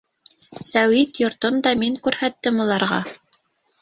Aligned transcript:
Сәүит 0.69 1.19
йортон 1.23 1.61
да 1.67 1.75
мин 1.83 1.99
күрһәттем 2.09 2.63
уларға. 2.65 2.99